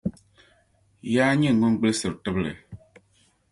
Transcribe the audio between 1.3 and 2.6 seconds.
nyini ŋun gbilsiri tibli